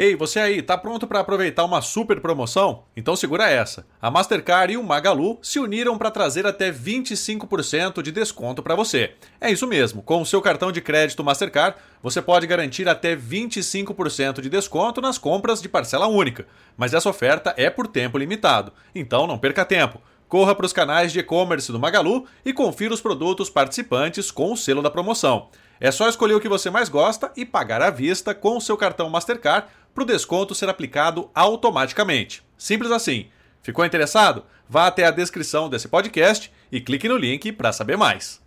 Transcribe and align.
Ei, 0.00 0.14
você 0.14 0.38
aí, 0.38 0.62
tá 0.62 0.78
pronto 0.78 1.08
para 1.08 1.18
aproveitar 1.18 1.64
uma 1.64 1.82
super 1.82 2.20
promoção? 2.20 2.84
Então 2.96 3.16
segura 3.16 3.50
essa. 3.50 3.84
A 4.00 4.08
Mastercard 4.08 4.72
e 4.72 4.76
o 4.76 4.82
Magalu 4.84 5.40
se 5.42 5.58
uniram 5.58 5.98
para 5.98 6.08
trazer 6.08 6.46
até 6.46 6.70
25% 6.70 8.00
de 8.00 8.12
desconto 8.12 8.62
para 8.62 8.76
você. 8.76 9.14
É 9.40 9.50
isso 9.50 9.66
mesmo, 9.66 10.00
com 10.00 10.22
o 10.22 10.24
seu 10.24 10.40
cartão 10.40 10.70
de 10.70 10.80
crédito 10.80 11.24
Mastercard, 11.24 11.78
você 12.00 12.22
pode 12.22 12.46
garantir 12.46 12.88
até 12.88 13.16
25% 13.16 14.40
de 14.40 14.48
desconto 14.48 15.00
nas 15.00 15.18
compras 15.18 15.60
de 15.60 15.68
parcela 15.68 16.06
única. 16.06 16.46
Mas 16.76 16.94
essa 16.94 17.10
oferta 17.10 17.52
é 17.56 17.68
por 17.68 17.88
tempo 17.88 18.18
limitado, 18.18 18.72
então 18.94 19.26
não 19.26 19.36
perca 19.36 19.64
tempo. 19.64 20.00
Corra 20.28 20.54
para 20.54 20.66
os 20.66 20.72
canais 20.72 21.10
de 21.10 21.18
e-commerce 21.18 21.72
do 21.72 21.80
Magalu 21.80 22.24
e 22.44 22.52
confira 22.52 22.94
os 22.94 23.00
produtos 23.00 23.50
participantes 23.50 24.30
com 24.30 24.52
o 24.52 24.56
selo 24.56 24.80
da 24.80 24.92
promoção. 24.92 25.48
É 25.80 25.92
só 25.92 26.08
escolher 26.08 26.34
o 26.34 26.40
que 26.40 26.48
você 26.48 26.70
mais 26.70 26.88
gosta 26.88 27.30
e 27.36 27.44
pagar 27.44 27.80
à 27.80 27.88
vista 27.88 28.34
com 28.34 28.56
o 28.56 28.60
seu 28.60 28.76
cartão 28.76 29.08
Mastercard 29.08 29.68
para 29.94 30.02
o 30.02 30.06
desconto 30.06 30.54
ser 30.54 30.68
aplicado 30.68 31.30
automaticamente. 31.32 32.42
Simples 32.56 32.90
assim. 32.90 33.28
Ficou 33.62 33.84
interessado? 33.84 34.44
Vá 34.68 34.88
até 34.88 35.04
a 35.04 35.10
descrição 35.12 35.68
desse 35.68 35.86
podcast 35.86 36.52
e 36.72 36.80
clique 36.80 37.08
no 37.08 37.16
link 37.16 37.52
para 37.52 37.72
saber 37.72 37.96
mais. 37.96 38.40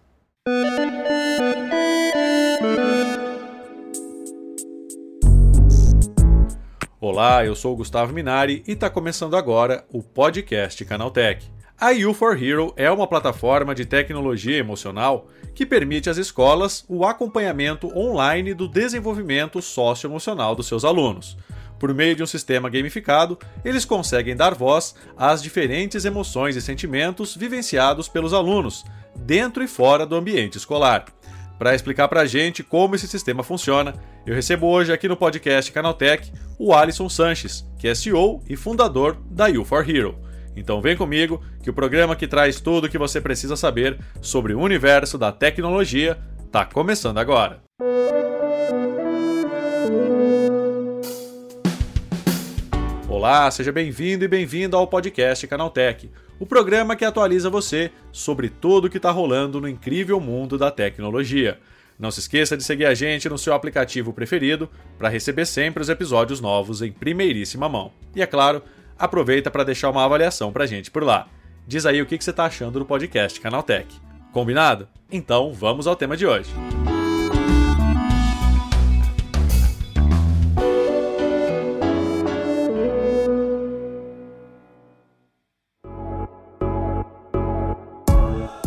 Olá, 6.99 7.45
eu 7.45 7.55
sou 7.55 7.73
o 7.73 7.77
Gustavo 7.77 8.13
Minari 8.13 8.61
e 8.67 8.73
está 8.73 8.89
começando 8.89 9.35
agora 9.35 9.85
o 9.89 10.03
podcast 10.03 10.83
Canaltech. 10.85 11.60
A 11.81 11.93
U4Hero 11.93 12.73
é 12.75 12.91
uma 12.91 13.07
plataforma 13.07 13.73
de 13.73 13.85
tecnologia 13.85 14.55
emocional 14.55 15.25
que 15.55 15.65
permite 15.65 16.11
às 16.11 16.17
escolas 16.17 16.85
o 16.87 17.03
acompanhamento 17.03 17.87
online 17.97 18.53
do 18.53 18.67
desenvolvimento 18.67 19.59
socioemocional 19.63 20.53
dos 20.53 20.67
seus 20.67 20.85
alunos. 20.85 21.35
Por 21.79 21.91
meio 21.91 22.15
de 22.15 22.21
um 22.21 22.27
sistema 22.27 22.69
gamificado, 22.69 23.35
eles 23.65 23.83
conseguem 23.83 24.35
dar 24.35 24.53
voz 24.53 24.93
às 25.17 25.41
diferentes 25.41 26.05
emoções 26.05 26.55
e 26.55 26.61
sentimentos 26.61 27.35
vivenciados 27.35 28.07
pelos 28.07 28.31
alunos, 28.31 28.85
dentro 29.15 29.63
e 29.63 29.67
fora 29.67 30.05
do 30.05 30.15
ambiente 30.15 30.59
escolar. 30.59 31.05
Para 31.57 31.73
explicar 31.73 32.07
para 32.07 32.21
a 32.21 32.27
gente 32.27 32.61
como 32.61 32.93
esse 32.93 33.07
sistema 33.07 33.41
funciona, 33.41 33.95
eu 34.23 34.35
recebo 34.35 34.67
hoje 34.67 34.93
aqui 34.93 35.07
no 35.07 35.17
podcast 35.17 35.71
Canaltech 35.71 36.31
o 36.59 36.75
Alisson 36.75 37.09
Sanches, 37.09 37.67
que 37.79 37.87
é 37.87 37.95
CEO 37.95 38.39
e 38.47 38.55
fundador 38.55 39.17
da 39.31 39.49
U4Hero. 39.49 40.29
Então 40.55 40.81
vem 40.81 40.97
comigo 40.97 41.41
que 41.63 41.69
o 41.69 41.73
programa 41.73 42.15
que 42.15 42.27
traz 42.27 42.59
tudo 42.59 42.85
o 42.85 42.89
que 42.89 42.97
você 42.97 43.21
precisa 43.21 43.55
saber 43.55 43.97
sobre 44.21 44.53
o 44.53 44.59
universo 44.59 45.17
da 45.17 45.31
tecnologia 45.31 46.17
está 46.45 46.65
começando 46.65 47.17
agora. 47.17 47.61
Olá, 53.07 53.49
seja 53.51 53.71
bem-vindo 53.71 54.25
e 54.25 54.27
bem-vinda 54.27 54.75
ao 54.75 54.87
podcast 54.87 55.45
Canaltech, 55.47 56.09
o 56.39 56.45
programa 56.45 56.95
que 56.95 57.05
atualiza 57.05 57.49
você 57.49 57.91
sobre 58.11 58.49
tudo 58.49 58.85
o 58.85 58.89
que 58.89 58.97
está 58.97 59.11
rolando 59.11 59.61
no 59.61 59.69
incrível 59.69 60.19
mundo 60.19 60.57
da 60.57 60.71
tecnologia. 60.71 61.59
Não 61.99 62.09
se 62.09 62.19
esqueça 62.19 62.57
de 62.57 62.63
seguir 62.63 62.85
a 62.85 62.95
gente 62.95 63.29
no 63.29 63.37
seu 63.37 63.53
aplicativo 63.53 64.11
preferido 64.11 64.67
para 64.97 65.07
receber 65.07 65.45
sempre 65.45 65.83
os 65.83 65.89
episódios 65.89 66.41
novos 66.41 66.81
em 66.81 66.91
primeiríssima 66.91 67.69
mão. 67.69 67.91
E 68.15 68.23
é 68.23 68.25
claro, 68.25 68.63
aproveita 69.01 69.49
para 69.49 69.63
deixar 69.63 69.89
uma 69.89 70.05
avaliação 70.05 70.53
pra 70.53 70.67
gente 70.67 70.91
por 70.91 71.03
lá. 71.03 71.27
Diz 71.67 71.85
aí 71.85 72.01
o 72.01 72.05
que 72.05 72.21
você 72.21 72.29
está 72.29 72.45
achando 72.45 72.79
do 72.79 72.85
podcast 72.85 73.41
Canaltech. 73.41 73.87
Combinado? 74.31 74.87
Então 75.11 75.51
vamos 75.51 75.87
ao 75.87 75.95
tema 75.95 76.15
de 76.15 76.25
hoje. 76.25 76.51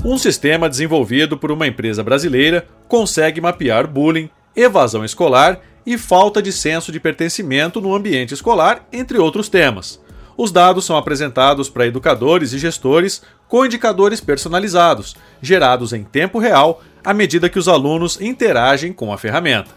Um 0.04 0.18
sistema 0.18 0.68
desenvolvido 0.68 1.38
por 1.38 1.50
uma 1.50 1.66
empresa 1.66 2.02
brasileira 2.02 2.66
consegue 2.86 3.40
mapear 3.40 3.86
bullying, 3.88 4.28
evasão 4.54 5.02
escolar 5.02 5.60
e 5.86 5.96
falta 5.96 6.42
de 6.42 6.52
senso 6.52 6.92
de 6.92 7.00
pertencimento 7.00 7.80
no 7.80 7.94
ambiente 7.94 8.34
escolar, 8.34 8.86
entre 8.92 9.16
outros 9.18 9.48
temas. 9.48 10.03
Os 10.36 10.50
dados 10.50 10.84
são 10.84 10.96
apresentados 10.96 11.68
para 11.68 11.86
educadores 11.86 12.52
e 12.52 12.58
gestores 12.58 13.22
com 13.48 13.64
indicadores 13.64 14.20
personalizados, 14.20 15.14
gerados 15.40 15.92
em 15.92 16.02
tempo 16.02 16.38
real 16.38 16.82
à 17.04 17.14
medida 17.14 17.48
que 17.48 17.58
os 17.58 17.68
alunos 17.68 18.20
interagem 18.20 18.92
com 18.92 19.12
a 19.12 19.18
ferramenta. 19.18 19.70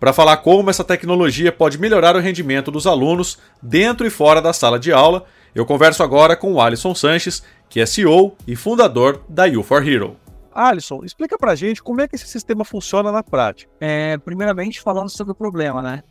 Para 0.00 0.12
falar 0.12 0.38
como 0.38 0.70
essa 0.70 0.84
tecnologia 0.84 1.50
pode 1.50 1.78
melhorar 1.78 2.14
o 2.14 2.20
rendimento 2.20 2.70
dos 2.70 2.86
alunos 2.86 3.38
dentro 3.60 4.06
e 4.06 4.10
fora 4.10 4.40
da 4.40 4.52
sala 4.52 4.78
de 4.78 4.92
aula, 4.92 5.24
eu 5.54 5.66
converso 5.66 6.02
agora 6.02 6.36
com 6.36 6.54
o 6.54 6.60
Alisson 6.60 6.94
Sanches, 6.94 7.42
que 7.68 7.80
é 7.80 7.84
CEO 7.86 8.36
e 8.46 8.54
fundador 8.54 9.22
da 9.28 9.46
U4Hero. 9.48 10.14
Alisson, 10.54 11.04
explica 11.04 11.36
pra 11.36 11.54
gente 11.54 11.82
como 11.82 12.00
é 12.00 12.08
que 12.08 12.16
esse 12.16 12.26
sistema 12.26 12.64
funciona 12.64 13.12
na 13.12 13.22
prática. 13.22 13.70
É, 13.80 14.16
primeiramente, 14.18 14.80
falando 14.80 15.08
sobre 15.08 15.32
o 15.32 15.34
problema, 15.34 15.82
né? 15.82 16.02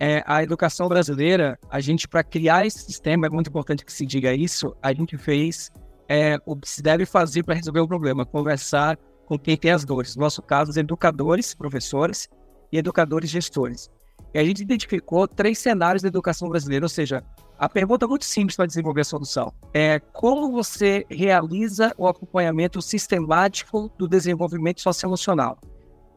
É, 0.00 0.22
a 0.26 0.42
educação 0.42 0.88
brasileira, 0.88 1.58
a 1.70 1.80
gente, 1.80 2.06
para 2.08 2.22
criar 2.22 2.66
esse 2.66 2.80
sistema, 2.80 3.26
é 3.26 3.30
muito 3.30 3.48
importante 3.48 3.84
que 3.84 3.92
se 3.92 4.04
diga 4.04 4.34
isso, 4.34 4.74
a 4.82 4.92
gente 4.92 5.16
fez 5.16 5.70
é, 6.08 6.38
o 6.44 6.56
que 6.56 6.68
se 6.68 6.82
deve 6.82 7.06
fazer 7.06 7.42
para 7.42 7.54
resolver 7.54 7.80
o 7.80 7.88
problema, 7.88 8.24
conversar 8.24 8.98
com 9.26 9.38
quem 9.38 9.56
tem 9.56 9.70
as 9.70 9.84
dores. 9.84 10.16
No 10.16 10.22
nosso 10.22 10.42
caso, 10.42 10.70
os 10.70 10.76
educadores, 10.76 11.54
professores 11.54 12.28
e 12.70 12.78
educadores 12.78 13.30
gestores. 13.30 13.90
E 14.34 14.38
a 14.38 14.44
gente 14.44 14.62
identificou 14.62 15.26
três 15.26 15.58
cenários 15.58 16.02
da 16.02 16.08
educação 16.08 16.48
brasileira, 16.48 16.84
ou 16.84 16.90
seja, 16.90 17.22
a 17.58 17.68
pergunta 17.68 18.04
é 18.04 18.08
muito 18.08 18.24
simples 18.24 18.54
para 18.54 18.66
desenvolver 18.66 19.00
a 19.00 19.04
solução 19.04 19.52
é 19.72 19.98
como 19.98 20.50
você 20.52 21.04
realiza 21.10 21.92
o 21.98 22.06
acompanhamento 22.06 22.80
sistemático 22.80 23.90
do 23.98 24.08
desenvolvimento 24.08 24.80
socioemocional. 24.80 25.58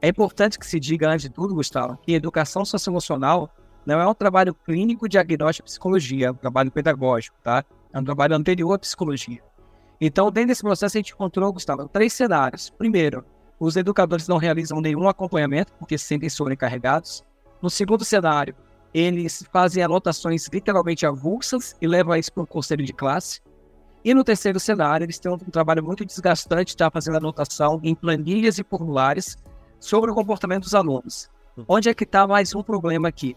É 0.02 0.08
importante 0.08 0.58
que 0.58 0.66
se 0.66 0.80
diga, 0.80 1.10
antes 1.10 1.24
de 1.24 1.30
tudo, 1.30 1.54
Gustavo, 1.54 1.98
que 1.98 2.14
educação 2.14 2.64
socioemocional 2.64 3.54
não 3.86 4.00
é 4.00 4.08
um 4.08 4.14
trabalho 4.14 4.54
clínico, 4.54 5.08
diagnóstico 5.08 5.68
e 5.68 5.70
psicologia, 5.70 6.28
é 6.28 6.32
um 6.32 6.36
trabalho 6.36 6.72
pedagógico, 6.72 7.36
tá? 7.44 7.64
É 7.92 8.00
um 8.00 8.04
trabalho 8.04 8.36
anterior 8.36 8.74
à 8.74 8.80
psicologia. 8.80 9.42
Então, 10.00 10.32
dentro 10.32 10.50
desse 10.50 10.62
processo, 10.62 10.98
a 10.98 11.00
gente 11.00 11.14
encontrou, 11.14 11.52
Gustavo, 11.52 11.88
três 11.90 12.14
cenários. 12.14 12.70
Primeiro, 12.70 13.26
os 13.60 13.76
educadores 13.76 14.28
não 14.28 14.38
realizam 14.38 14.80
nenhum 14.80 15.10
acompanhamento, 15.10 15.74
porque 15.74 15.98
se 15.98 16.06
sentem 16.06 16.30
sobrecarregados. 16.30 17.24
No 17.62 17.70
segundo 17.70 18.06
cenário, 18.06 18.56
eles 18.94 19.44
fazem 19.52 19.84
anotações 19.84 20.48
literalmente 20.52 21.06
avulsas 21.06 21.76
e 21.82 21.88
levam 21.88 22.16
isso 22.16 22.32
para 22.32 22.44
o 22.44 22.48
conselho 22.48 22.86
de 22.86 22.94
classe. 22.94 23.42
E 24.04 24.14
no 24.14 24.24
terceiro 24.24 24.60
cenário, 24.60 25.04
eles 25.04 25.20
têm 25.20 25.32
um 25.32 25.38
trabalho 25.38 25.84
muito 25.84 26.06
desgastante, 26.06 26.76
já 26.78 26.90
fazendo 26.90 27.18
anotação 27.18 27.80
em 27.84 27.94
planilhas 27.94 28.58
e 28.58 28.64
formulares 28.64 29.38
sobre 29.80 30.10
o 30.10 30.16
comportamento 30.16 30.64
dos 30.64 30.74
alunos. 30.74 31.30
Hum. 31.58 31.66
Onde 31.68 31.90
é 31.90 31.94
que 31.94 32.06
está 32.06 32.26
mais 32.26 32.56
um 32.56 32.64
problema 32.64 33.10
aqui? 33.10 33.36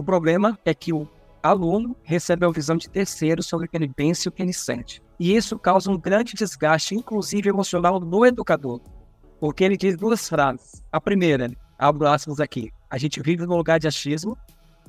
O 0.00 0.02
problema 0.02 0.58
é 0.64 0.72
que 0.72 0.94
o 0.94 1.06
aluno 1.42 1.94
recebe 2.02 2.46
a 2.46 2.50
visão 2.50 2.74
de 2.74 2.88
terceiro 2.88 3.42
sobre 3.42 3.66
o 3.66 3.68
que 3.68 3.76
ele 3.76 3.86
pensa 3.86 4.22
e 4.24 4.30
o 4.30 4.32
que 4.32 4.40
ele 4.40 4.54
sente. 4.54 5.02
E 5.18 5.36
isso 5.36 5.58
causa 5.58 5.90
um 5.90 5.98
grande 5.98 6.32
desgaste, 6.32 6.94
inclusive 6.94 7.50
emocional, 7.50 8.00
no 8.00 8.24
educador. 8.24 8.80
Porque 9.38 9.62
ele 9.62 9.76
diz 9.76 9.98
duas 9.98 10.26
frases. 10.26 10.82
A 10.90 10.98
primeira, 10.98 11.50
abro 11.78 12.06
aspas 12.08 12.40
aqui, 12.40 12.72
a 12.88 12.96
gente 12.96 13.20
vive 13.20 13.44
num 13.44 13.58
lugar 13.58 13.78
de 13.78 13.88
achismo. 13.88 14.38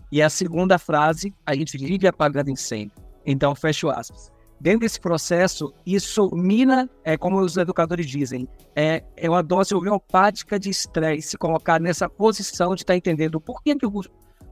E 0.10 0.22
a 0.22 0.30
segunda 0.30 0.80
frase, 0.80 1.34
a 1.46 1.54
gente 1.54 1.78
vive 1.78 2.08
apagando 2.08 2.50
incêndio. 2.50 2.96
Então, 3.26 3.54
fecho 3.54 3.90
aspas. 3.90 4.32
Dentro 4.62 4.80
desse 4.80 5.02
processo, 5.02 5.74
isso 5.86 6.34
mina, 6.34 6.90
é 7.04 7.18
como 7.18 7.38
os 7.42 7.58
educadores 7.58 8.08
dizem, 8.08 8.48
é, 8.74 9.04
é 9.18 9.30
uma 9.30 9.44
dose 9.44 9.76
homeopática 9.76 10.58
de 10.58 10.70
estresse, 10.70 11.32
se 11.32 11.38
colocar 11.38 11.82
nessa 11.82 12.08
posição 12.08 12.74
de 12.76 12.84
estar 12.84 12.94
tá 12.94 12.98
entendendo 12.98 13.42
por 13.42 13.62
que, 13.62 13.76
que 13.76 13.86
o 13.86 13.90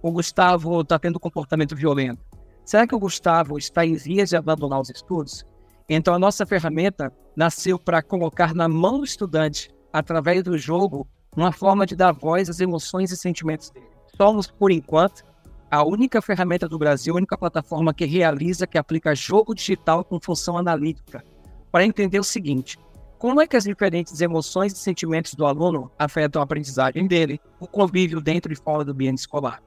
o 0.01 0.11
Gustavo 0.11 0.81
está 0.81 0.97
tendo 0.97 1.19
comportamento 1.19 1.75
violento? 1.75 2.23
Será 2.65 2.85
que 2.85 2.95
o 2.95 2.99
Gustavo 2.99 3.57
está 3.57 3.85
em 3.85 3.95
vias 3.95 4.29
de 4.29 4.35
abandonar 4.35 4.79
os 4.79 4.89
estudos? 4.89 5.45
Então, 5.89 6.13
a 6.13 6.19
nossa 6.19 6.45
ferramenta 6.45 7.11
nasceu 7.35 7.79
para 7.79 8.01
colocar 8.01 8.53
na 8.53 8.69
mão 8.69 8.99
do 8.99 9.03
estudante, 9.03 9.71
através 9.91 10.43
do 10.43 10.57
jogo, 10.57 11.07
uma 11.35 11.51
forma 11.51 11.85
de 11.85 11.95
dar 11.95 12.11
voz 12.11 12.49
às 12.49 12.59
emoções 12.59 13.11
e 13.11 13.17
sentimentos 13.17 13.71
dele. 13.71 13.87
Somos, 14.15 14.47
por 14.47 14.71
enquanto, 14.71 15.23
a 15.71 15.83
única 15.83 16.21
ferramenta 16.21 16.67
do 16.67 16.77
Brasil, 16.77 17.13
a 17.13 17.17
única 17.17 17.37
plataforma 17.37 17.93
que 17.93 18.05
realiza, 18.05 18.67
que 18.67 18.77
aplica 18.77 19.15
jogo 19.15 19.55
digital 19.55 20.03
com 20.03 20.19
função 20.19 20.57
analítica, 20.57 21.23
para 21.71 21.85
entender 21.85 22.19
o 22.19 22.23
seguinte: 22.23 22.77
como 23.17 23.41
é 23.41 23.47
que 23.47 23.57
as 23.57 23.63
diferentes 23.63 24.21
emoções 24.21 24.73
e 24.73 24.77
sentimentos 24.77 25.33
do 25.33 25.45
aluno 25.45 25.91
afetam 25.97 26.41
a 26.41 26.43
aprendizagem 26.43 27.07
dele, 27.07 27.39
o 27.59 27.67
convívio 27.67 28.21
dentro 28.21 28.53
e 28.53 28.55
fora 28.55 28.85
do 28.85 28.91
ambiente 28.91 29.19
escolar. 29.19 29.61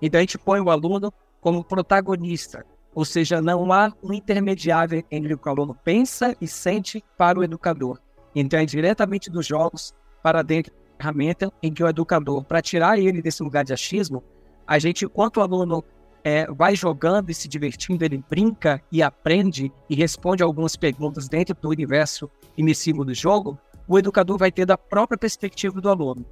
Então 0.00 0.18
a 0.18 0.22
gente 0.22 0.38
põe 0.38 0.60
o 0.60 0.70
aluno 0.70 1.12
como 1.40 1.64
protagonista, 1.64 2.64
ou 2.94 3.04
seja, 3.04 3.42
não 3.42 3.72
há 3.72 3.92
um 4.02 4.12
intermediário 4.12 5.04
entre 5.10 5.34
o 5.34 5.38
que 5.38 5.48
o 5.48 5.50
aluno 5.50 5.74
pensa 5.84 6.36
e 6.40 6.46
sente 6.46 7.04
para 7.16 7.38
o 7.38 7.44
educador. 7.44 7.98
Então 8.34 8.58
é 8.58 8.64
diretamente 8.64 9.30
dos 9.30 9.46
jogos 9.46 9.94
para 10.22 10.42
dentro 10.42 10.72
da 10.72 10.96
ferramenta 10.98 11.52
em 11.62 11.72
que 11.72 11.82
o 11.82 11.88
educador, 11.88 12.44
para 12.44 12.62
tirar 12.62 12.98
ele 12.98 13.20
desse 13.20 13.42
lugar 13.42 13.64
de 13.64 13.72
achismo, 13.72 14.22
a 14.66 14.78
gente, 14.78 15.04
enquanto 15.04 15.38
o 15.38 15.40
aluno 15.42 15.84
é, 16.24 16.46
vai 16.46 16.74
jogando 16.74 17.30
e 17.30 17.34
se 17.34 17.46
divertindo, 17.46 18.04
ele 18.04 18.24
brinca 18.28 18.82
e 18.90 19.02
aprende 19.02 19.70
e 19.90 19.94
responde 19.94 20.42
algumas 20.42 20.74
perguntas 20.74 21.28
dentro 21.28 21.54
do 21.54 21.68
universo 21.68 22.30
imersivo 22.56 23.04
do 23.04 23.12
jogo, 23.12 23.58
o 23.86 23.98
educador 23.98 24.38
vai 24.38 24.50
ter 24.50 24.64
da 24.64 24.78
própria 24.78 25.18
perspectiva 25.18 25.80
do 25.80 25.90
aluno. 25.90 26.24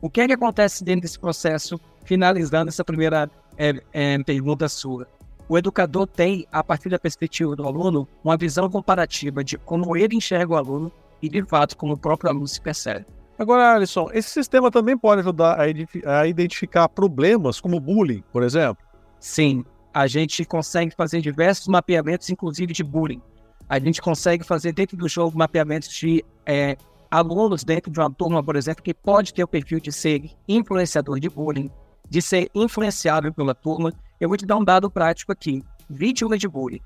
O 0.00 0.10
que 0.10 0.20
é 0.20 0.26
que 0.26 0.32
acontece 0.32 0.84
dentro 0.84 1.02
desse 1.02 1.18
processo, 1.18 1.80
finalizando 2.04 2.68
essa 2.68 2.84
primeira 2.84 3.30
é, 3.56 3.74
é, 3.92 4.22
pergunta 4.22 4.68
sua? 4.68 5.06
O 5.48 5.56
educador 5.56 6.06
tem, 6.06 6.46
a 6.50 6.62
partir 6.62 6.88
da 6.88 6.98
perspectiva 6.98 7.54
do 7.54 7.66
aluno, 7.66 8.06
uma 8.22 8.36
visão 8.36 8.68
comparativa 8.68 9.44
de 9.44 9.56
como 9.58 9.96
ele 9.96 10.16
enxerga 10.16 10.52
o 10.52 10.56
aluno 10.56 10.92
e, 11.22 11.28
de 11.28 11.42
fato, 11.44 11.76
como 11.76 11.94
o 11.94 11.96
próprio 11.96 12.30
aluno 12.30 12.48
se 12.48 12.60
percebe. 12.60 13.06
Agora, 13.38 13.74
Alisson, 13.74 14.08
esse 14.12 14.30
sistema 14.30 14.70
também 14.70 14.96
pode 14.96 15.20
ajudar 15.20 15.58
a, 15.60 16.20
a 16.20 16.26
identificar 16.26 16.88
problemas 16.88 17.60
como 17.60 17.78
bullying, 17.78 18.24
por 18.32 18.42
exemplo? 18.42 18.84
Sim, 19.20 19.64
a 19.92 20.06
gente 20.06 20.44
consegue 20.44 20.94
fazer 20.94 21.20
diversos 21.20 21.68
mapeamentos, 21.68 22.28
inclusive 22.28 22.72
de 22.72 22.82
bullying. 22.82 23.22
A 23.68 23.78
gente 23.78 24.00
consegue 24.00 24.44
fazer 24.44 24.72
dentro 24.72 24.96
do 24.96 25.08
jogo 25.08 25.36
mapeamentos 25.36 25.88
de 25.90 26.24
é, 26.44 26.76
alunos 27.16 27.64
dentro 27.64 27.90
de 27.90 27.98
uma 27.98 28.10
turma, 28.10 28.42
por 28.42 28.56
exemplo, 28.56 28.82
que 28.82 28.92
pode 28.92 29.32
ter 29.32 29.42
o 29.42 29.48
perfil 29.48 29.80
de 29.80 29.90
ser 29.90 30.30
influenciador 30.46 31.18
de 31.18 31.28
bullying, 31.28 31.70
de 32.08 32.20
ser 32.20 32.50
influenciável 32.54 33.32
pela 33.32 33.54
turma. 33.54 33.92
Eu 34.20 34.28
vou 34.28 34.36
te 34.36 34.44
dar 34.44 34.56
um 34.56 34.64
dado 34.64 34.90
prático 34.90 35.32
aqui: 35.32 35.62
vítima 35.88 36.36
de 36.36 36.46
bullying. 36.46 36.80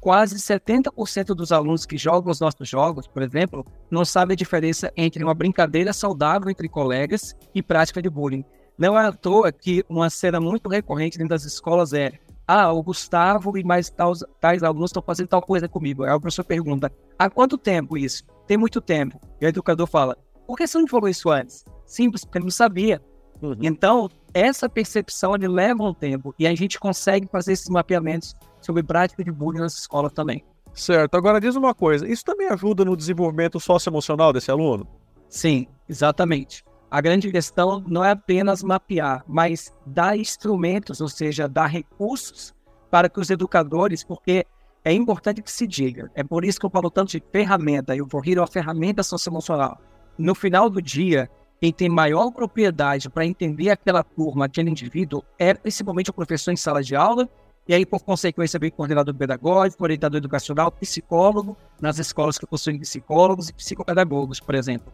Quase 0.00 0.36
70% 0.36 1.34
dos 1.34 1.50
alunos 1.50 1.84
que 1.84 1.96
jogam 1.96 2.30
os 2.30 2.40
nossos 2.40 2.68
jogos, 2.68 3.06
por 3.08 3.22
exemplo, 3.22 3.64
não 3.90 4.04
sabem 4.04 4.34
a 4.34 4.36
diferença 4.36 4.92
entre 4.96 5.24
uma 5.24 5.34
brincadeira 5.34 5.92
saudável 5.92 6.50
entre 6.50 6.68
colegas 6.68 7.34
e 7.54 7.62
prática 7.62 8.00
de 8.00 8.08
bullying. 8.08 8.44
Não 8.76 8.96
é 8.96 9.06
à 9.06 9.12
toa 9.12 9.50
que 9.50 9.84
uma 9.88 10.08
cena 10.08 10.40
muito 10.40 10.68
recorrente 10.68 11.18
dentro 11.18 11.30
das 11.30 11.44
escolas 11.44 11.92
é 11.92 12.12
ah, 12.46 12.72
o 12.72 12.82
Gustavo 12.82 13.58
e 13.58 13.64
mais 13.64 13.90
tais, 13.90 14.24
tais 14.40 14.62
alunos 14.62 14.90
estão 14.90 15.02
fazendo 15.02 15.28
tal 15.28 15.42
coisa 15.42 15.68
comigo. 15.68 16.04
Aí 16.04 16.10
a 16.10 16.18
professor 16.18 16.44
pergunta, 16.44 16.92
há 17.18 17.28
quanto 17.28 17.58
tempo 17.58 17.98
isso? 17.98 18.24
Tem 18.48 18.56
muito 18.56 18.80
tempo. 18.80 19.20
E 19.40 19.44
o 19.44 19.48
educador 19.48 19.86
fala, 19.86 20.16
por 20.46 20.56
que 20.56 20.66
você 20.66 20.78
não 20.78 20.88
falou 20.88 21.06
isso 21.06 21.28
antes? 21.28 21.66
Simples, 21.84 22.24
porque 22.24 22.38
não 22.38 22.50
sabia. 22.50 23.00
Uhum. 23.42 23.54
Então, 23.60 24.08
essa 24.32 24.68
percepção 24.70 25.34
ele 25.34 25.46
leva 25.46 25.82
um 25.82 25.92
tempo 25.92 26.34
e 26.38 26.46
a 26.46 26.54
gente 26.54 26.80
consegue 26.80 27.28
fazer 27.30 27.52
esses 27.52 27.68
mapeamentos 27.68 28.34
sobre 28.62 28.82
prática 28.82 29.22
de 29.22 29.30
bullying 29.30 29.60
nas 29.60 29.74
escolas 29.74 30.12
também. 30.14 30.42
Certo. 30.72 31.14
Agora 31.14 31.40
diz 31.40 31.56
uma 31.56 31.74
coisa, 31.74 32.08
isso 32.08 32.24
também 32.24 32.48
ajuda 32.48 32.86
no 32.86 32.96
desenvolvimento 32.96 33.60
socioemocional 33.60 34.32
desse 34.32 34.50
aluno? 34.50 34.88
Sim, 35.28 35.66
exatamente. 35.86 36.64
A 36.90 37.02
grande 37.02 37.30
questão 37.30 37.84
não 37.86 38.02
é 38.02 38.12
apenas 38.12 38.62
mapear, 38.62 39.22
mas 39.28 39.70
dar 39.84 40.18
instrumentos, 40.18 41.02
ou 41.02 41.08
seja, 41.08 41.46
dar 41.46 41.66
recursos 41.66 42.54
para 42.90 43.10
que 43.10 43.20
os 43.20 43.28
educadores, 43.28 44.02
porque 44.02 44.46
é 44.88 44.92
importante 44.94 45.42
que 45.42 45.52
se 45.52 45.66
diga, 45.66 46.10
é 46.14 46.24
por 46.24 46.46
isso 46.46 46.58
que 46.58 46.64
eu 46.64 46.70
falo 46.70 46.90
tanto 46.90 47.10
de 47.10 47.22
ferramenta, 47.30 47.94
eu 47.94 48.06
vou 48.06 48.22
rir 48.22 48.38
uma 48.38 48.46
ferramenta 48.46 49.02
socioemocional. 49.02 49.78
No 50.16 50.34
final 50.34 50.70
do 50.70 50.80
dia, 50.80 51.30
quem 51.60 51.70
tem 51.70 51.90
maior 51.90 52.30
propriedade 52.30 53.10
para 53.10 53.26
entender 53.26 53.68
aquela 53.68 54.02
turma, 54.02 54.46
aquele 54.46 54.70
indivíduo, 54.70 55.22
é 55.38 55.52
principalmente 55.52 56.08
o 56.08 56.14
professor 56.14 56.52
em 56.52 56.56
sala 56.56 56.82
de 56.82 56.96
aula, 56.96 57.28
e 57.68 57.74
aí, 57.74 57.84
por 57.84 58.02
consequência, 58.02 58.58
vem 58.58 58.70
coordenador 58.70 59.14
pedagógico, 59.14 59.84
orientador 59.84 60.16
educacional, 60.16 60.72
psicólogo, 60.72 61.54
nas 61.78 61.98
escolas 61.98 62.38
que 62.38 62.46
possuem 62.46 62.78
psicólogos 62.78 63.50
e 63.50 63.52
psicopedagogos, 63.52 64.40
por 64.40 64.54
exemplo 64.54 64.90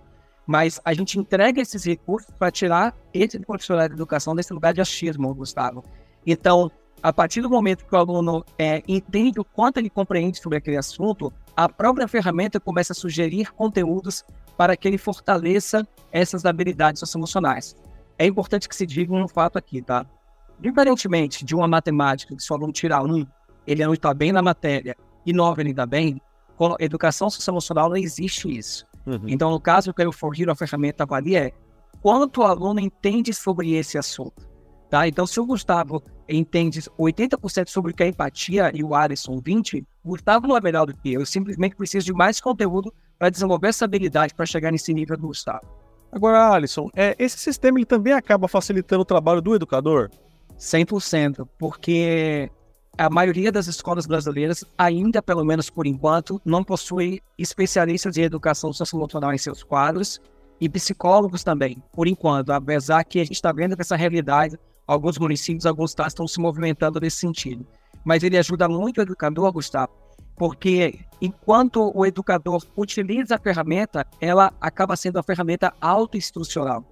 mas 0.47 0.79
a 0.85 0.93
gente 0.93 1.19
entrega 1.19 1.63
esses 1.63 1.85
recursos 1.85 2.31
para 2.39 2.51
tirar 2.51 2.95
esse 3.13 3.39
profissional 3.41 3.89
de 3.89 3.95
educação 3.95 4.35
desse 4.35 4.53
lugar 4.53 4.75
de 4.75 4.81
achismo, 4.83 5.35
Gustavo. 5.35 5.83
Então, 6.27 6.71
a 7.05 7.13
partir 7.13 7.43
do 7.43 7.51
momento 7.51 7.85
que 7.85 7.95
o 7.95 7.99
aluno 7.99 8.43
é, 8.59 8.83
entende 8.89 9.39
o 9.39 9.45
quanto 9.45 9.77
ele 9.77 9.91
compreende 9.91 10.39
sobre 10.39 10.57
aquele 10.57 10.79
assunto, 10.79 11.31
a 11.55 11.69
própria 11.69 12.09
ferramenta 12.09 12.59
começa 12.59 12.95
a 12.95 12.97
sugerir 12.97 13.53
conteúdos 13.53 14.25
para 14.57 14.75
que 14.75 14.89
ele 14.89 14.97
fortaleça 14.97 15.87
essas 16.11 16.47
habilidades 16.47 17.01
socioemocionais. 17.01 17.77
É 18.19 18.25
importante 18.25 18.67
que 18.67 18.75
se 18.75 18.87
diga 18.87 19.13
um 19.13 19.29
fato 19.29 19.59
aqui, 19.59 19.83
tá? 19.83 20.07
Diferentemente 20.59 21.45
de 21.45 21.55
uma 21.55 21.69
matemática 21.69 22.35
que 22.35 22.43
se 22.43 22.51
o 22.51 22.57
aluno 22.57 22.73
tira 22.73 23.03
um, 23.03 23.27
ele 23.67 23.85
não 23.85 23.93
está 23.93 24.15
bem 24.15 24.33
na 24.33 24.41
matéria 24.41 24.97
e 25.27 25.33
nove 25.35 25.61
ele 25.61 25.73
está 25.73 25.85
bem, 25.85 26.19
com 26.57 26.75
educação 26.81 27.29
socioemocional 27.29 27.91
não 27.91 27.99
existe 27.99 28.49
isso. 28.49 28.87
Uhum. 29.05 29.21
Então, 29.27 29.51
no 29.51 29.61
caso 29.61 29.93
que 29.93 30.01
eu 30.01 30.11
for 30.11 30.33
a 30.49 30.55
ferramenta 30.55 31.03
avalia 31.03 31.49
é 31.49 31.53
quanto 32.01 32.41
o 32.41 32.45
aluno 32.45 32.81
entende 32.81 33.35
sobre 33.35 33.75
esse 33.75 33.99
assunto. 33.99 34.54
Tá? 34.95 35.09
Então, 35.09 35.27
se 35.27 35.41
o 35.41 35.45
Gustavo 35.45 36.01
entende 36.29 36.81
80% 36.97 37.69
sobre 37.69 37.91
o 37.91 37.95
que 37.97 38.05
é 38.05 38.07
empatia 38.07 38.71
e 38.73 38.85
o 38.85 38.95
Alisson 38.95 39.43
20%, 39.43 39.85
o 40.05 40.11
Gustavo 40.11 40.47
não 40.47 40.57
é 40.57 40.61
melhor 40.61 40.87
do 40.87 40.95
que 40.95 41.13
eu. 41.13 41.19
Eu 41.19 41.27
simplesmente 41.27 41.75
preciso 41.75 42.07
de 42.07 42.13
mais 42.13 42.41
conteúdo 42.41 42.95
para 43.19 43.29
desenvolver 43.29 43.71
essa 43.71 43.87
habilidade 43.87 44.33
para 44.33 44.47
chegar 44.47 44.71
nesse 44.71 44.95
nível 44.95 45.17
do 45.17 45.27
Gustavo. 45.27 45.67
Agora, 46.13 46.49
Alisson, 46.49 46.91
é, 46.95 47.17
esse 47.19 47.37
sistema 47.39 47.77
ele 47.77 47.85
também 47.85 48.13
acaba 48.13 48.47
facilitando 48.47 49.03
o 49.03 49.05
trabalho 49.05 49.43
do 49.43 49.57
educador? 49.57 50.13
100%, 50.57 51.45
porque 51.59 52.49
a 52.97 53.11
maioria 53.11 53.51
das 53.51 53.67
escolas 53.67 54.07
brasileiras, 54.07 54.65
ainda 54.79 55.21
pelo 55.21 55.45
menos 55.45 55.69
por 55.69 55.89
enquanto, 55.89 56.41
não 56.45 56.63
possui 56.63 57.21
especialistas 57.37 58.17
em 58.17 58.23
educação 58.23 58.73
socioemocional 58.73 59.33
em 59.33 59.39
seus 59.39 59.65
quadros 59.65 60.21
e 60.61 60.69
psicólogos 60.69 61.43
também, 61.43 61.83
por 61.93 62.07
enquanto, 62.07 62.51
apesar 62.51 63.03
que 63.03 63.19
a 63.19 63.25
gente 63.25 63.35
está 63.35 63.51
vendo 63.51 63.75
que 63.75 63.83
essa 63.83 63.97
realidade, 63.97 64.57
alguns 64.87 65.19
municípios, 65.19 65.67
alguns 65.67 65.91
estados 65.91 66.13
estão 66.13 66.27
se 66.27 66.41
movimentando 66.41 67.01
nesse 67.01 67.19
sentido. 67.19 67.67
Mas 68.05 68.23
ele 68.23 68.37
ajuda 68.37 68.69
muito 68.69 68.99
o 68.99 69.03
educador, 69.03 69.51
Gustavo, 69.53 69.93
porque 70.37 71.01
enquanto 71.21 71.91
o 71.95 72.05
educador 72.05 72.65
utiliza 72.77 73.37
a 73.37 73.39
ferramenta, 73.39 74.07
ela 74.21 74.53
acaba 74.61 74.97
sendo 74.97 75.19
a 75.19 75.23
ferramenta 75.23 75.73
autoinstrucional, 75.81 76.85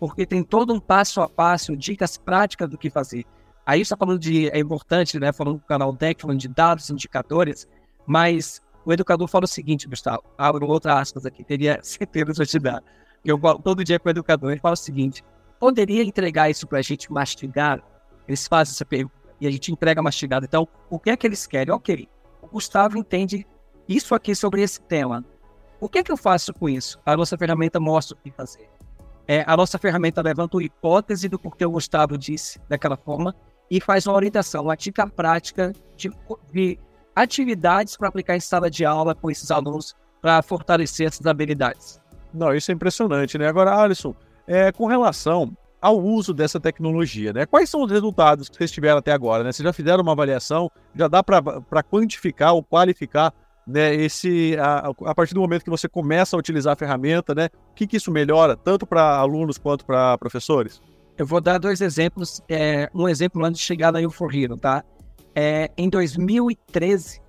porque 0.00 0.26
tem 0.26 0.42
todo 0.42 0.72
um 0.72 0.80
passo 0.80 1.20
a 1.20 1.28
passo, 1.28 1.76
dicas 1.76 2.16
práticas 2.16 2.68
do 2.68 2.78
que 2.78 2.90
fazer. 2.90 3.24
Aí 3.64 3.80
está 3.80 3.96
falando 3.96 4.20
de. 4.20 4.48
É 4.50 4.58
importante, 4.60 5.18
né? 5.18 5.32
Falando 5.32 5.58
do 5.58 5.64
canal 5.64 5.94
Tech, 5.94 6.22
falando 6.22 6.38
de 6.38 6.46
dados, 6.46 6.88
indicadores, 6.88 7.66
mas 8.06 8.62
o 8.84 8.92
educador 8.92 9.26
fala 9.26 9.44
o 9.44 9.48
seguinte, 9.48 9.88
Gustavo, 9.88 10.22
abro 10.38 10.66
outra 10.68 11.00
aspas 11.00 11.26
aqui, 11.26 11.42
teria 11.42 11.80
certeza 11.82 12.44
de 12.44 12.46
te 12.46 12.58
dar. 12.60 12.82
Eu 13.24 13.36
falo 13.36 13.58
todo 13.58 13.82
dia 13.82 13.98
com 13.98 14.08
o 14.08 14.10
educador, 14.10 14.52
ele 14.52 14.60
fala 14.60 14.74
o 14.74 14.76
seguinte: 14.76 15.24
poderia 15.58 16.02
entregar 16.02 16.50
isso 16.50 16.66
para 16.66 16.78
a 16.78 16.82
gente 16.82 17.12
mastigar? 17.12 17.82
Eles 18.26 18.46
fazem 18.46 18.72
essa 18.72 18.84
pergunta 18.84 19.14
e 19.40 19.46
a 19.46 19.50
gente 19.50 19.72
entrega 19.72 20.02
mastigado. 20.02 20.44
Então, 20.44 20.66
o 20.90 20.98
que 20.98 21.10
é 21.10 21.16
que 21.16 21.26
eles 21.26 21.46
querem? 21.46 21.72
Ok, 21.72 22.08
o 22.42 22.48
Gustavo 22.48 22.98
entende 22.98 23.46
isso 23.88 24.14
aqui 24.14 24.34
sobre 24.34 24.62
esse 24.62 24.80
tema. 24.80 25.24
O 25.80 25.88
que 25.88 25.98
é 25.98 26.02
que 26.02 26.10
eu 26.10 26.16
faço 26.16 26.52
com 26.54 26.68
isso? 26.68 26.98
A 27.04 27.16
nossa 27.16 27.36
ferramenta 27.36 27.78
mostra 27.78 28.16
o 28.16 28.20
que 28.20 28.30
fazer. 28.30 28.68
É, 29.28 29.44
a 29.46 29.56
nossa 29.56 29.78
ferramenta 29.78 30.22
levanta 30.22 30.58
a 30.58 30.62
hipótese 30.62 31.28
do 31.28 31.38
porquê 31.38 31.66
o 31.66 31.70
Gustavo 31.70 32.16
disse 32.16 32.60
daquela 32.68 32.96
forma 32.96 33.34
e 33.70 33.80
faz 33.80 34.06
uma 34.06 34.14
orientação, 34.14 34.64
uma 34.64 34.76
dica 34.76 35.06
prática 35.08 35.72
de, 35.96 36.10
de 36.52 36.78
atividades 37.14 37.96
para 37.96 38.08
aplicar 38.08 38.36
em 38.36 38.40
sala 38.40 38.70
de 38.70 38.84
aula 38.84 39.14
com 39.14 39.30
esses 39.30 39.50
alunos 39.50 39.94
para 40.22 40.40
fortalecer 40.42 41.08
essas 41.08 41.26
habilidades. 41.26 42.00
Não, 42.32 42.54
isso 42.54 42.70
é 42.70 42.74
impressionante, 42.74 43.36
né? 43.36 43.48
Agora, 43.48 43.74
Alisson, 43.74 44.14
é, 44.46 44.72
com 44.72 44.86
relação 44.86 45.56
ao 45.80 45.98
uso 45.98 46.32
dessa 46.32 46.58
tecnologia, 46.58 47.32
né? 47.32 47.46
Quais 47.46 47.68
são 47.68 47.82
os 47.82 47.90
resultados 47.90 48.48
que 48.48 48.56
vocês 48.56 48.70
tiveram 48.70 48.98
até 48.98 49.12
agora, 49.12 49.44
né? 49.44 49.52
Vocês 49.52 49.64
já 49.64 49.72
fizeram 49.72 50.02
uma 50.02 50.12
avaliação, 50.12 50.70
já 50.94 51.06
dá 51.06 51.22
para 51.22 51.82
quantificar 51.82 52.54
ou 52.54 52.62
qualificar 52.62 53.32
né, 53.66 53.94
esse, 53.94 54.56
a, 54.58 54.92
a, 55.06 55.14
partir 55.14 55.34
do 55.34 55.40
momento 55.40 55.64
que 55.64 55.70
você 55.70 55.88
começa 55.88 56.36
a 56.36 56.38
utilizar 56.38 56.72
a 56.72 56.76
ferramenta, 56.76 57.34
né? 57.34 57.48
O 57.72 57.74
que, 57.74 57.86
que 57.86 57.96
isso 57.96 58.12
melhora, 58.12 58.56
tanto 58.56 58.86
para 58.86 59.16
alunos 59.16 59.58
quanto 59.58 59.84
para 59.84 60.16
professores? 60.18 60.80
Eu 61.18 61.26
vou 61.26 61.40
dar 61.40 61.58
dois 61.58 61.80
exemplos. 61.80 62.40
É, 62.48 62.88
um 62.94 63.08
exemplo 63.08 63.44
antes 63.44 63.60
de 63.60 63.66
chegar 63.66 63.92
na 63.92 64.00
Hero, 64.00 64.56
tá? 64.56 64.84
É, 65.34 65.70
em 65.76 65.88
2013, 65.88 67.20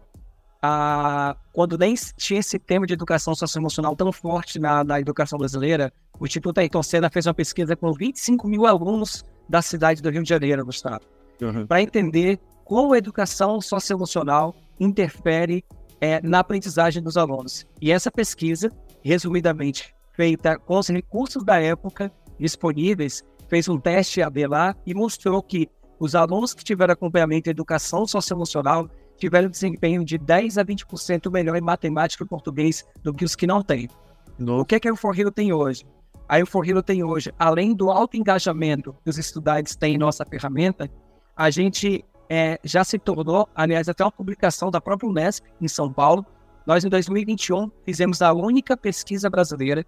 a, 0.62 1.36
quando 1.54 1.78
nem 1.78 1.94
tinha 2.16 2.40
esse 2.40 2.58
tema 2.58 2.86
de 2.86 2.94
educação 2.94 3.36
socioemocional 3.36 3.96
tão 3.96 4.12
forte 4.12 4.60
na, 4.60 4.84
na 4.84 5.00
educação 5.00 5.38
brasileira, 5.38 5.92
o 6.20 6.26
Instituto 6.26 6.58
Ayrton 6.58 6.84
Senna 6.84 7.10
fez 7.10 7.26
uma 7.26 7.34
pesquisa 7.34 7.76
com 7.76 7.92
25 7.94 8.48
mil 8.48 8.66
alunos 8.66 9.24
da 9.48 9.62
cidade 9.62 10.02
do 10.02 10.10
Rio 10.10 10.24
de 10.24 10.30
Janeiro, 10.30 10.66
Gustavo, 10.66 11.02
uhum. 11.42 11.66
para 11.66 11.82
entender 11.82 12.40
como 12.66 12.94
a 12.94 12.98
educação 12.98 13.62
socioemocional 13.62 14.56
interfere 14.80 15.64
é, 16.02 16.22
na 16.22 16.40
aprendizagem 16.40 17.02
dos 17.02 17.18
alunos. 17.18 17.66
E 17.82 17.92
essa 17.92 18.12
pesquisa, 18.12 18.72
resumidamente, 19.02 19.96
feita 20.14 20.58
com 20.60 20.78
os 20.78 20.88
recursos 20.90 21.44
da 21.44 21.62
época 21.62 22.12
disponíveis, 22.40 23.24
fez 23.48 23.70
um 23.70 23.80
teste 23.80 24.22
AB 24.22 24.48
lá 24.48 24.76
e 24.86 24.94
mostrou 24.94 25.42
que 25.42 25.70
os 26.00 26.14
alunos 26.14 26.54
que 26.54 26.64
tiveram 26.64 26.94
acompanhamento 26.94 27.50
em 27.50 27.52
educação 27.52 28.06
socioemocional 28.06 28.90
tiveram 29.18 29.50
desempenho 29.50 30.06
de 30.06 30.18
10 30.18 30.58
a 30.58 30.66
20% 30.66 31.32
melhor 31.32 31.56
em 31.56 31.62
matemática 31.62 32.24
e 32.24 32.28
português 32.28 32.86
do 33.04 33.14
que 33.14 33.26
os 33.26 33.36
que 33.36 33.48
não 33.48 33.62
têm. 33.62 33.90
No. 34.38 34.60
O 34.60 34.66
que, 34.66 34.76
é 34.76 34.80
que 34.80 34.88
a 34.88 34.94
Uforhero 34.94 35.32
tem 35.32 35.52
hoje? 35.52 35.86
A 36.30 36.38
Uforhero 36.40 36.84
tem 36.84 37.04
hoje, 37.04 37.34
além 37.40 37.74
do 37.74 37.90
alto 37.90 38.18
engajamento 38.18 38.96
que 39.04 39.10
os 39.10 39.18
estudantes 39.18 39.76
têm 39.76 39.96
em 39.96 39.98
nossa 39.98 40.26
ferramenta, 40.26 40.90
a 41.36 41.50
gente 41.50 42.04
é, 42.30 42.60
já 42.64 42.84
se 42.84 43.00
tornou, 43.00 43.48
aliás, 43.56 43.88
até 43.88 44.04
uma 44.04 44.12
publicação 44.12 44.70
da 44.70 44.82
própria 44.82 45.10
Unesp 45.10 45.46
em 45.62 45.68
São 45.68 45.92
Paulo. 45.92 46.26
Nós, 46.66 46.84
em 46.84 46.90
2021, 46.90 47.72
fizemos 47.86 48.22
a 48.22 48.34
única 48.34 48.76
pesquisa 48.76 49.30
brasileira 49.30 49.86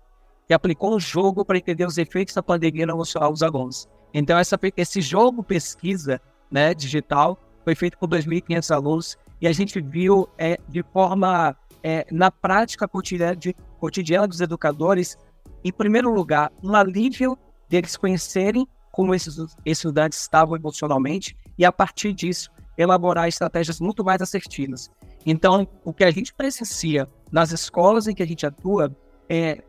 que 0.47 0.53
aplicou 0.53 0.95
um 0.95 0.99
jogo 0.99 1.45
para 1.45 1.57
entender 1.57 1.85
os 1.85 1.97
efeitos 1.97 2.33
da 2.33 2.41
pandemia 2.41 2.85
no 2.85 2.93
emocional 2.93 3.31
dos 3.31 3.43
alunos. 3.43 3.87
Então, 4.13 4.37
essa, 4.37 4.57
esse 4.77 5.01
jogo 5.01 5.43
pesquisa 5.43 6.19
né, 6.49 6.73
digital 6.73 7.37
foi 7.69 7.75
feito 7.75 7.97
com 7.99 8.07
2.500 8.07 8.75
alunos 8.75 9.17
e 9.39 9.47
a 9.47 9.51
gente 9.51 9.79
viu 9.79 10.27
é, 10.39 10.57
de 10.67 10.81
forma, 10.81 11.55
é, 11.83 12.05
na 12.11 12.31
prática 12.31 12.87
cotidiana, 12.87 13.35
de, 13.35 13.55
cotidiana 13.79 14.27
dos 14.27 14.41
educadores, 14.41 15.17
em 15.63 15.71
primeiro 15.71 16.11
lugar, 16.11 16.51
um 16.63 16.75
alívio 16.75 17.37
deles 17.69 17.95
conhecerem 17.95 18.67
como 18.91 19.13
esses, 19.13 19.37
estudantes 19.63 20.19
estavam 20.19 20.55
emocionalmente 20.55 21.37
e, 21.57 21.63
a 21.63 21.71
partir 21.71 22.11
disso, 22.11 22.49
elaborar 22.75 23.27
estratégias 23.27 23.79
muito 23.79 24.03
mais 24.03 24.19
assertivas. 24.19 24.89
Então, 25.23 25.67
o 25.83 25.93
que 25.93 26.03
a 26.03 26.09
gente 26.09 26.33
presencia 26.33 27.07
nas 27.31 27.51
escolas 27.51 28.07
em 28.07 28.15
que 28.15 28.23
a 28.23 28.27
gente 28.27 28.47
atua 28.47 28.95
é 29.29 29.61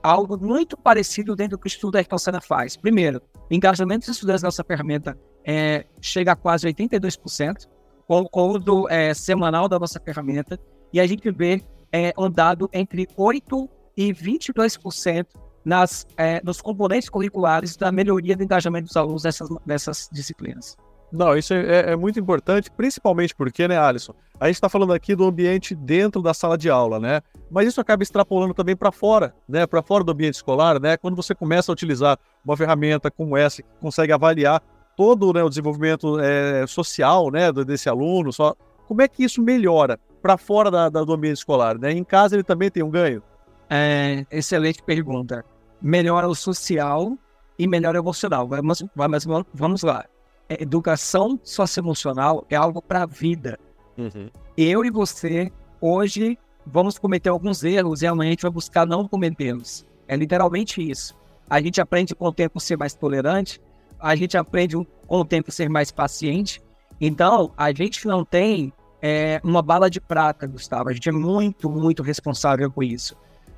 algo 0.00 0.38
muito 0.38 0.76
parecido 0.76 1.34
dentro 1.34 1.56
do 1.56 1.60
que 1.60 1.66
o 1.66 1.68
Estudo 1.68 1.94
da 1.94 2.00
Ecosena 2.00 2.40
faz. 2.40 2.76
Primeiro, 2.76 3.20
engajamento 3.50 4.06
dos 4.06 4.16
estudantes 4.16 4.44
nessa 4.44 4.62
ferramenta 4.62 5.18
é, 5.48 5.86
chega 5.98 6.32
a 6.32 6.36
quase 6.36 6.68
82%, 6.68 7.66
com 8.06 8.20
o 8.20 8.28
conteúdo 8.28 8.86
é, 8.90 9.14
semanal 9.14 9.66
da 9.66 9.78
nossa 9.78 9.98
ferramenta, 9.98 10.60
e 10.92 11.00
a 11.00 11.06
gente 11.06 11.30
vê 11.30 11.62
é, 11.90 12.12
um 12.18 12.30
dado 12.30 12.68
entre 12.70 13.06
8% 13.16 13.66
e 13.96 14.12
22% 14.12 15.26
nas, 15.64 16.06
é, 16.18 16.42
nos 16.44 16.60
componentes 16.60 17.08
curriculares 17.08 17.76
da 17.76 17.90
melhoria 17.90 18.36
do 18.36 18.44
engajamento 18.44 18.88
dos 18.88 18.96
alunos 18.96 19.24
nessas, 19.24 19.48
nessas 19.64 20.10
disciplinas. 20.12 20.76
Não, 21.10 21.34
isso 21.34 21.54
é, 21.54 21.92
é, 21.92 21.96
muito 21.96 22.20
importante, 22.20 22.70
principalmente 22.70 23.34
porque, 23.34 23.66
né, 23.66 23.78
Alisson? 23.78 24.14
A 24.38 24.46
gente 24.46 24.56
está 24.56 24.68
falando 24.68 24.92
aqui 24.92 25.16
do 25.16 25.24
ambiente 25.24 25.74
dentro 25.74 26.20
da 26.20 26.34
sala 26.34 26.58
de 26.58 26.68
aula, 26.68 27.00
né? 27.00 27.22
Mas 27.50 27.66
isso 27.66 27.80
acaba 27.80 28.02
extrapolando 28.02 28.52
também 28.52 28.76
para 28.76 28.92
fora, 28.92 29.34
né? 29.48 29.66
Para 29.66 29.82
fora 29.82 30.04
do 30.04 30.12
ambiente 30.12 30.34
escolar, 30.34 30.78
né? 30.78 30.98
Quando 30.98 31.16
você 31.16 31.34
começa 31.34 31.72
a 31.72 31.74
utilizar 31.74 32.18
uma 32.44 32.54
ferramenta 32.54 33.10
como 33.10 33.36
essa, 33.36 33.62
que 33.62 33.68
consegue 33.80 34.12
avaliar 34.12 34.62
todo 34.98 35.32
né, 35.32 35.42
o 35.42 35.48
desenvolvimento 35.48 36.18
é, 36.18 36.66
social, 36.66 37.30
né, 37.30 37.50
desse 37.52 37.88
aluno, 37.88 38.32
só 38.32 38.54
como 38.86 39.00
é 39.00 39.08
que 39.08 39.24
isso 39.24 39.40
melhora 39.40 39.98
para 40.20 40.36
fora 40.36 40.70
da, 40.70 40.90
da, 40.90 41.04
do 41.04 41.12
ambiente 41.12 41.36
escolar, 41.36 41.78
né? 41.78 41.92
Em 41.92 42.02
casa 42.02 42.34
ele 42.34 42.42
também 42.42 42.68
tem 42.70 42.82
um 42.82 42.90
ganho? 42.90 43.22
É, 43.70 44.26
excelente 44.30 44.82
pergunta. 44.82 45.44
Melhora 45.80 46.28
o 46.28 46.34
social 46.34 47.16
e 47.56 47.66
melhora 47.66 47.98
o 47.98 48.02
emocional. 48.02 48.48
Vamos, 48.48 48.84
vamos, 48.94 49.24
vamos 49.54 49.82
lá 49.82 50.04
educação 50.48 51.38
socioemocional 51.42 52.44
é 52.48 52.56
algo 52.56 52.80
para 52.80 53.02
a 53.02 53.06
vida. 53.06 53.58
Uhum. 53.96 54.30
Eu 54.56 54.84
e 54.84 54.90
você, 54.90 55.52
hoje, 55.80 56.38
vamos 56.64 56.98
cometer 56.98 57.28
alguns 57.28 57.62
erros 57.62 58.02
e 58.02 58.06
amanhã 58.06 58.30
a 58.30 58.32
gente 58.32 58.42
vai 58.42 58.50
buscar 58.50 58.86
não 58.86 59.06
cometê-los. 59.06 59.86
É 60.06 60.16
literalmente 60.16 60.80
isso. 60.80 61.16
A 61.50 61.60
gente 61.60 61.80
aprende 61.80 62.14
com 62.14 62.26
o 62.26 62.32
tempo 62.32 62.58
a 62.58 62.60
ser 62.60 62.76
mais 62.76 62.94
tolerante, 62.94 63.60
a 64.00 64.14
gente 64.16 64.36
aprende 64.36 64.76
com 65.06 65.20
o 65.20 65.24
tempo 65.24 65.50
a 65.50 65.52
ser 65.52 65.68
mais 65.68 65.90
paciente. 65.90 66.62
Então, 67.00 67.52
a 67.56 67.72
gente 67.72 68.06
não 68.06 68.24
tem 68.24 68.72
é, 69.00 69.40
uma 69.44 69.62
bala 69.62 69.88
de 69.88 70.00
prata, 70.00 70.46
Gustavo. 70.46 70.88
A 70.88 70.92
gente 70.92 71.08
é 71.08 71.12
muito, 71.12 71.70
muito 71.70 72.02
responsável 72.02 72.70
por 72.70 72.84
isso. 72.84 73.16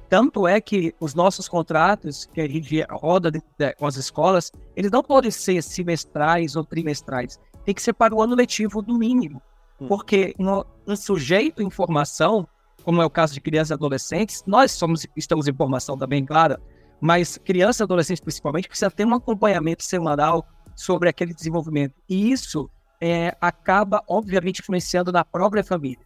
Tanto 0.09 0.47
é 0.47 0.61
que 0.61 0.93
os 0.99 1.15
nossos 1.15 1.49
contratos 1.49 2.29
que 2.35 2.41
a 2.41 2.49
gente 2.49 2.85
roda 2.91 3.31
de, 3.31 3.41
de, 3.57 3.73
com 3.75 3.87
as 3.87 3.97
escolas, 3.97 4.51
eles 4.75 4.91
não 4.91 5.03
podem 5.03 5.31
ser 5.31 5.63
semestrais 5.63 6.57
ou 6.57 6.65
trimestrais. 6.65 7.39
Tem 7.65 7.75
que 7.75 7.83
ser 7.83 7.93
para 7.93 8.15
o 8.15 8.21
ano 8.21 8.35
letivo, 8.35 8.83
no 8.83 8.99
mínimo. 8.99 9.41
Hum. 9.81 9.87
Porque 9.87 10.35
um, 10.39 10.65
um 10.87 10.97
sujeito 10.97 11.63
em 11.63 11.71
formação, 11.71 12.47
como 12.83 13.01
é 13.01 13.07
o 13.07 13.11
caso 13.11 13.35
de 13.35 13.41
crianças 13.41 13.71
e 13.71 13.75
adolescentes, 13.75 14.43
nós 14.47 14.73
somos, 14.73 15.07
estamos 15.17 15.47
em 15.47 15.55
formação 15.55 15.97
também, 15.97 16.25
claro, 16.25 16.59
mas 17.01 17.39
crianças 17.39 17.81
e 17.81 17.83
adolescentes 17.85 18.21
principalmente 18.21 18.69
precisa 18.69 18.91
ter 18.91 19.07
um 19.07 19.15
acompanhamento 19.15 19.83
semanal 19.83 20.47
sobre 20.77 21.09
aquele 21.09 21.35
desenvolvimento. 21.35 21.95
E 22.09 22.31
isso 22.31 22.71
é, 23.01 23.37
acaba, 23.41 24.03
obviamente, 24.09 24.61
influenciando 24.61 25.11
na 25.11 25.25
própria 25.25 25.65
família. 25.65 26.05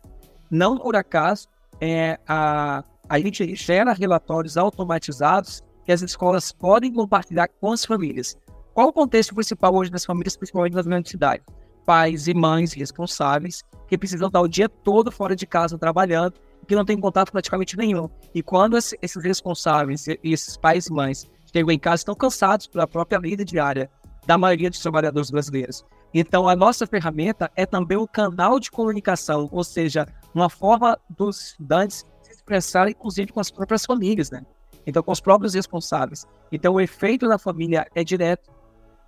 Não 0.50 0.78
por 0.78 0.94
acaso, 0.94 1.48
é, 1.80 2.18
a, 2.26 2.84
a 3.08 3.18
gente 3.18 3.54
gera 3.56 3.92
relatórios 3.92 4.56
automatizados 4.56 5.62
que 5.84 5.92
as 5.92 6.00
escolas 6.00 6.52
podem 6.52 6.92
compartilhar 6.92 7.48
com 7.60 7.72
as 7.72 7.84
famílias. 7.84 8.36
Qual 8.72 8.88
o 8.88 8.92
contexto 8.92 9.34
principal 9.34 9.74
hoje 9.74 9.90
das 9.90 10.04
famílias, 10.04 10.36
principalmente 10.36 10.74
nas 10.74 10.86
grandes 10.86 11.10
cidades? 11.10 11.44
Pais 11.84 12.26
e 12.26 12.34
mães 12.34 12.72
responsáveis 12.72 13.62
que 13.86 13.98
precisam 13.98 14.28
estar 14.28 14.40
o 14.40 14.48
dia 14.48 14.68
todo 14.68 15.12
fora 15.12 15.36
de 15.36 15.46
casa 15.46 15.76
trabalhando 15.76 16.34
que 16.64 16.74
não 16.74 16.84
tem 16.84 16.98
contato 16.98 17.32
praticamente 17.32 17.76
nenhum. 17.76 18.08
E 18.34 18.42
quando 18.42 18.76
esses 18.76 19.22
responsáveis 19.22 20.06
e 20.06 20.18
esses 20.22 20.56
pais 20.56 20.86
e 20.86 20.92
mães 20.92 21.30
chegam 21.52 21.70
em 21.70 21.78
casa, 21.78 21.96
estão 21.96 22.14
cansados 22.14 22.66
pela 22.66 22.86
própria 22.86 23.20
vida 23.20 23.44
diária 23.44 23.90
da 24.26 24.38
maioria 24.38 24.70
dos 24.70 24.80
trabalhadores 24.80 25.30
brasileiros. 25.30 25.84
Então, 26.12 26.48
a 26.48 26.54
nossa 26.54 26.86
ferramenta 26.86 27.50
é 27.56 27.66
também 27.66 27.98
um 27.98 28.06
canal 28.06 28.60
de 28.60 28.70
comunicação, 28.70 29.48
ou 29.50 29.64
seja, 29.64 30.06
uma 30.34 30.48
forma 30.48 30.98
dos 31.10 31.48
estudantes 31.48 32.04
expressar, 32.30 32.88
inclusive, 32.88 33.32
com 33.32 33.40
as 33.40 33.50
próprias 33.50 33.84
famílias, 33.84 34.30
né? 34.30 34.44
Então, 34.86 35.02
com 35.02 35.12
os 35.12 35.20
próprios 35.20 35.54
responsáveis. 35.54 36.26
Então, 36.52 36.74
o 36.74 36.80
efeito 36.80 37.28
da 37.28 37.38
família 37.38 37.86
é 37.94 38.04
direto 38.04 38.52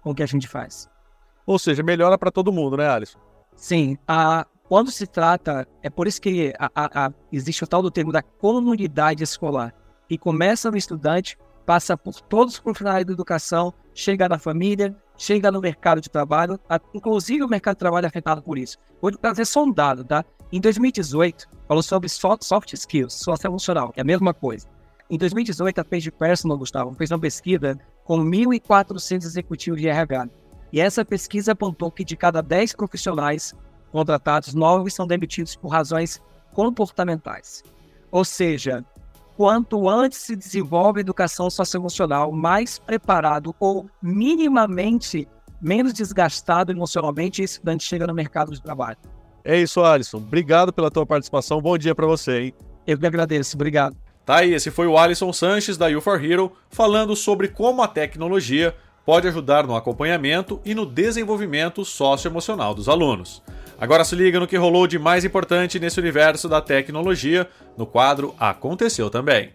com 0.02 0.10
o 0.10 0.14
que 0.14 0.22
a 0.22 0.26
gente 0.26 0.48
faz. 0.48 0.88
Ou 1.46 1.58
seja, 1.58 1.82
melhora 1.82 2.18
para 2.18 2.30
todo 2.30 2.52
mundo, 2.52 2.76
né, 2.76 2.88
Alisson? 2.88 3.18
Sim. 3.54 3.96
A, 4.08 4.46
quando 4.68 4.90
se 4.90 5.06
trata, 5.06 5.66
é 5.82 5.88
por 5.88 6.06
isso 6.06 6.20
que 6.20 6.52
a, 6.58 6.70
a, 6.74 7.06
a, 7.06 7.12
existe 7.32 7.62
o 7.62 7.66
tal 7.66 7.82
do 7.82 7.90
termo 7.90 8.10
da 8.10 8.22
comunidade 8.22 9.22
escolar, 9.22 9.74
que 10.08 10.18
começa 10.18 10.70
no 10.70 10.76
estudante, 10.76 11.38
passa 11.64 11.96
por 11.96 12.20
todos 12.20 12.54
os 12.54 12.60
profissionais 12.60 13.04
da 13.04 13.12
educação, 13.12 13.72
chega 13.94 14.28
na 14.28 14.38
família, 14.38 14.96
chega 15.16 15.50
no 15.50 15.60
mercado 15.60 16.00
de 16.00 16.10
trabalho, 16.10 16.58
inclusive 16.92 17.42
o 17.42 17.48
mercado 17.48 17.76
de 17.76 17.80
trabalho 17.80 18.06
é 18.06 18.08
afetado 18.08 18.42
por 18.42 18.58
isso. 18.58 18.76
Vou 19.00 19.10
trazer 19.12 19.44
só 19.44 19.64
um 19.64 19.72
dado, 19.72 20.04
tá? 20.04 20.24
Em 20.52 20.60
2018, 20.60 21.48
falou 21.66 21.82
sobre 21.82 22.08
soft 22.08 22.72
skills, 22.72 23.14
software 23.14 23.50
emocional, 23.50 23.92
é 23.96 24.00
a 24.00 24.04
mesma 24.04 24.34
coisa. 24.34 24.66
Em 25.08 25.16
2018, 25.16 25.80
a 25.80 25.84
Page 25.84 26.10
Personal, 26.10 26.58
Gustavo, 26.58 26.92
fez 26.94 27.12
uma 27.12 27.20
pesquisa 27.20 27.78
com 28.04 28.18
1.400 28.18 29.24
executivos 29.24 29.80
de 29.80 29.88
RH. 29.88 30.28
E 30.72 30.80
essa 30.80 31.04
pesquisa 31.04 31.52
apontou 31.52 31.92
que 31.92 32.04
de 32.04 32.16
cada 32.16 32.40
10 32.42 32.74
profissionais 32.74 33.54
contratados, 33.90 34.54
9 34.54 34.90
são 34.90 35.06
demitidos 35.06 35.56
por 35.56 35.68
razões 35.68 36.20
comportamentais. 36.52 37.62
Ou 38.10 38.24
seja, 38.24 38.84
quanto 39.36 39.88
antes 39.88 40.18
se 40.18 40.34
desenvolve 40.34 41.00
a 41.00 41.02
educação 41.02 41.50
socioemocional, 41.50 42.32
mais 42.32 42.78
preparado 42.78 43.54
ou 43.60 43.88
minimamente 44.02 45.28
menos 45.60 45.92
desgastado 45.92 46.72
emocionalmente 46.72 47.42
esse 47.42 47.54
estudante 47.54 47.84
chega 47.84 48.06
no 48.06 48.14
mercado 48.14 48.52
de 48.52 48.62
trabalho. 48.62 48.98
É 49.44 49.58
isso, 49.58 49.82
Alisson. 49.82 50.18
Obrigado 50.18 50.72
pela 50.72 50.90
tua 50.90 51.06
participação. 51.06 51.60
Bom 51.60 51.78
dia 51.78 51.94
para 51.94 52.06
você, 52.06 52.40
hein? 52.40 52.54
Eu 52.86 52.98
que 52.98 53.06
agradeço. 53.06 53.56
Obrigado. 53.56 53.96
Tá 54.24 54.38
aí, 54.38 54.52
esse 54.52 54.70
foi 54.72 54.88
o 54.88 54.98
Alisson 54.98 55.32
Sanches 55.32 55.76
da 55.76 55.88
U4Hero 55.88 56.50
falando 56.68 57.14
sobre 57.14 57.48
como 57.48 57.80
a 57.80 57.86
tecnologia 57.86 58.74
pode 59.04 59.28
ajudar 59.28 59.64
no 59.64 59.76
acompanhamento 59.76 60.60
e 60.64 60.74
no 60.74 60.84
desenvolvimento 60.84 61.84
socioemocional 61.84 62.74
dos 62.74 62.88
alunos. 62.88 63.40
Agora 63.78 64.04
se 64.04 64.16
liga 64.16 64.40
no 64.40 64.46
que 64.46 64.56
rolou 64.56 64.86
de 64.86 64.98
mais 64.98 65.22
importante 65.22 65.78
nesse 65.78 66.00
universo 66.00 66.48
da 66.48 66.62
tecnologia 66.62 67.46
no 67.76 67.86
quadro 67.86 68.34
Aconteceu 68.38 69.10
também. 69.10 69.50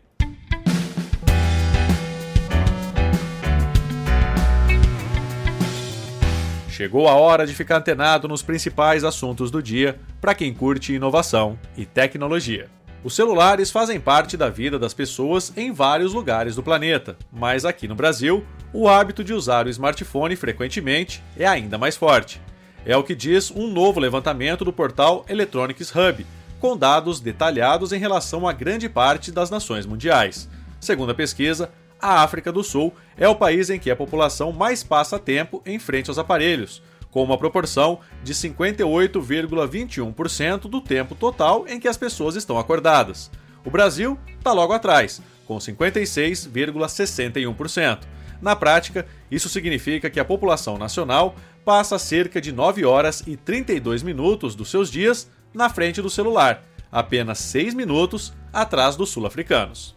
Chegou 6.70 7.08
a 7.08 7.16
hora 7.16 7.48
de 7.48 7.54
ficar 7.54 7.78
antenado 7.78 8.28
nos 8.28 8.44
principais 8.44 9.04
assuntos 9.04 9.50
do 9.50 9.62
dia 9.62 10.00
para 10.20 10.36
quem 10.36 10.54
curte 10.54 10.94
inovação 10.94 11.58
e 11.76 11.86
tecnologia. 11.86 12.70
Os 13.04 13.16
celulares 13.16 13.72
fazem 13.72 14.00
parte 14.00 14.38
da 14.38 14.50
vida 14.50 14.78
das 14.78 14.94
pessoas 14.94 15.52
em 15.58 15.72
vários 15.72 16.14
lugares 16.14 16.56
do 16.56 16.62
planeta, 16.62 17.18
mas 17.32 17.66
aqui 17.66 17.88
no 17.88 17.96
Brasil, 17.96 18.46
o 18.72 18.88
hábito 18.88 19.24
de 19.24 19.34
usar 19.34 19.66
o 19.66 19.70
smartphone 19.70 20.36
frequentemente 20.36 21.24
é 21.36 21.48
ainda 21.48 21.80
mais 21.80 21.98
forte. 21.98 22.40
É 22.86 22.98
o 22.98 23.04
que 23.04 23.14
diz 23.14 23.52
um 23.52 23.68
novo 23.68 24.00
levantamento 24.00 24.66
do 24.66 24.74
portal 24.74 25.24
Electronics 25.30 25.94
Hub, 25.96 26.26
com 26.60 26.76
dados 26.76 27.20
detalhados 27.20 27.92
em 27.92 28.00
relação 28.00 28.48
a 28.48 28.54
grande 28.54 28.90
parte 28.90 29.32
das 29.32 29.50
nações 29.50 29.86
mundiais. 29.86 30.50
Segundo 30.80 31.12
a 31.12 31.16
pesquisa, 31.16 31.72
a 32.02 32.24
África 32.24 32.52
do 32.52 32.64
Sul 32.64 32.92
é 33.16 33.28
o 33.28 33.36
país 33.36 33.70
em 33.70 33.78
que 33.78 33.92
a 33.92 33.96
população 33.96 34.52
mais 34.52 34.84
passa 34.84 35.20
tempo 35.20 35.62
em 35.66 35.78
frente 35.78 36.10
aos 36.10 36.18
aparelhos, 36.18 36.82
com 37.12 37.24
uma 37.24 37.38
proporção 37.38 38.00
de 38.24 38.34
58,21% 38.34 40.62
do 40.62 40.82
tempo 40.82 41.14
total 41.14 41.68
em 41.68 41.80
que 41.80 41.88
as 41.88 41.98
pessoas 41.98 42.36
estão 42.36 42.58
acordadas. 42.58 43.30
O 43.64 43.70
Brasil 43.70 44.18
está 44.40 44.52
logo 44.52 44.74
atrás, 44.74 45.22
com 45.46 45.58
56,61%. 45.58 48.00
Na 48.42 48.56
prática, 48.56 49.06
isso 49.30 49.48
significa 49.48 50.10
que 50.10 50.20
a 50.20 50.26
população 50.26 50.76
nacional 50.78 51.36
passa 51.64 51.98
cerca 52.00 52.42
de 52.42 52.52
9 52.52 52.86
horas 52.86 53.24
e 53.26 53.38
32 53.38 54.04
minutos 54.04 54.56
dos 54.56 54.70
seus 54.70 54.90
dias 54.90 55.30
na 55.54 55.70
frente 55.70 56.02
do 56.02 56.10
celular, 56.10 56.64
apenas 56.92 57.40
6 57.40 57.74
minutos 57.74 58.34
atrás 58.52 58.96
dos 58.96 59.10
sul-africanos. 59.10 59.96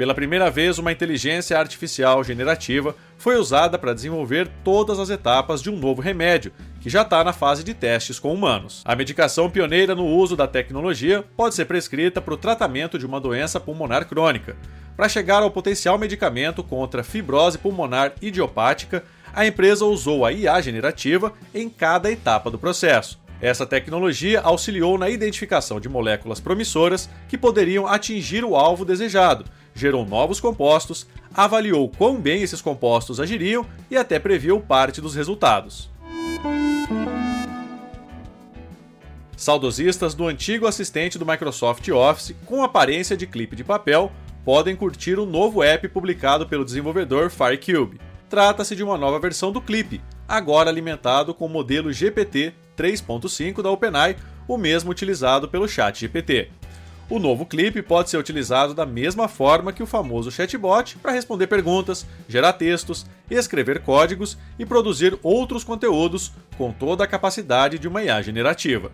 Pela 0.00 0.14
primeira 0.14 0.50
vez, 0.50 0.78
uma 0.78 0.92
inteligência 0.92 1.58
artificial 1.58 2.24
generativa 2.24 2.96
foi 3.18 3.36
usada 3.36 3.78
para 3.78 3.92
desenvolver 3.92 4.48
todas 4.64 4.98
as 4.98 5.10
etapas 5.10 5.60
de 5.60 5.68
um 5.68 5.76
novo 5.76 6.00
remédio, 6.00 6.54
que 6.80 6.88
já 6.88 7.02
está 7.02 7.22
na 7.22 7.34
fase 7.34 7.62
de 7.62 7.74
testes 7.74 8.18
com 8.18 8.32
humanos. 8.32 8.80
A 8.86 8.96
medicação 8.96 9.50
pioneira 9.50 9.94
no 9.94 10.06
uso 10.06 10.34
da 10.34 10.46
tecnologia 10.46 11.22
pode 11.36 11.54
ser 11.54 11.66
prescrita 11.66 12.18
para 12.18 12.32
o 12.32 12.38
tratamento 12.38 12.98
de 12.98 13.04
uma 13.04 13.20
doença 13.20 13.60
pulmonar 13.60 14.06
crônica. 14.08 14.56
Para 15.00 15.08
chegar 15.08 15.42
ao 15.42 15.50
potencial 15.50 15.96
medicamento 15.96 16.62
contra 16.62 17.02
fibrose 17.02 17.56
pulmonar 17.56 18.12
idiopática, 18.20 19.02
a 19.32 19.46
empresa 19.46 19.86
usou 19.86 20.26
a 20.26 20.30
IA 20.30 20.60
generativa 20.60 21.32
em 21.54 21.70
cada 21.70 22.12
etapa 22.12 22.50
do 22.50 22.58
processo. 22.58 23.18
Essa 23.40 23.64
tecnologia 23.64 24.42
auxiliou 24.42 24.98
na 24.98 25.08
identificação 25.08 25.80
de 25.80 25.88
moléculas 25.88 26.38
promissoras 26.38 27.08
que 27.30 27.38
poderiam 27.38 27.86
atingir 27.86 28.44
o 28.44 28.54
alvo 28.54 28.84
desejado, 28.84 29.46
gerou 29.74 30.04
novos 30.04 30.38
compostos, 30.38 31.06
avaliou 31.32 31.88
quão 31.88 32.20
bem 32.20 32.42
esses 32.42 32.60
compostos 32.60 33.18
agiriam 33.18 33.64
e 33.90 33.96
até 33.96 34.18
previu 34.18 34.60
parte 34.60 35.00
dos 35.00 35.14
resultados. 35.14 35.88
Saudosistas 39.34 40.12
do 40.12 40.28
antigo 40.28 40.66
assistente 40.66 41.18
do 41.18 41.24
Microsoft 41.24 41.88
Office 41.88 42.36
com 42.44 42.62
aparência 42.62 43.16
de 43.16 43.26
clipe 43.26 43.56
de 43.56 43.64
papel 43.64 44.12
podem 44.44 44.76
curtir 44.76 45.18
o 45.18 45.26
novo 45.26 45.62
app 45.62 45.88
publicado 45.88 46.46
pelo 46.46 46.64
desenvolvedor 46.64 47.30
Firecube. 47.30 48.00
Trata-se 48.28 48.76
de 48.76 48.82
uma 48.82 48.96
nova 48.96 49.18
versão 49.18 49.50
do 49.50 49.60
Clip, 49.60 50.00
agora 50.28 50.70
alimentado 50.70 51.34
com 51.34 51.46
o 51.46 51.48
modelo 51.48 51.92
GPT 51.92 52.54
3.5 52.76 53.62
da 53.62 53.70
OpenAI, 53.70 54.16
o 54.46 54.56
mesmo 54.56 54.90
utilizado 54.90 55.48
pelo 55.48 55.68
ChatGPT. 55.68 56.50
O 57.10 57.18
novo 57.18 57.44
clipe 57.44 57.82
pode 57.82 58.08
ser 58.08 58.18
utilizado 58.18 58.72
da 58.72 58.86
mesma 58.86 59.26
forma 59.26 59.72
que 59.72 59.82
o 59.82 59.86
famoso 59.86 60.30
chatbot 60.30 60.96
para 60.98 61.10
responder 61.10 61.48
perguntas, 61.48 62.06
gerar 62.28 62.52
textos, 62.52 63.04
escrever 63.28 63.80
códigos 63.80 64.38
e 64.56 64.64
produzir 64.64 65.18
outros 65.20 65.64
conteúdos 65.64 66.32
com 66.56 66.72
toda 66.72 67.02
a 67.02 67.08
capacidade 67.08 67.80
de 67.80 67.88
uma 67.88 68.00
IA 68.00 68.22
generativa. 68.22 68.92